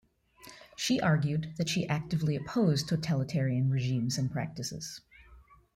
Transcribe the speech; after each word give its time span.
She 0.75 0.99
argued 0.99 1.53
that 1.57 1.69
she 1.69 1.87
actively 1.87 2.35
opposed 2.35 2.87
totalitarian 2.89 3.69
regimes 3.69 4.17
and 4.17 4.31
practices. 4.31 5.01